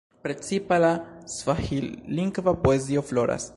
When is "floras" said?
3.13-3.47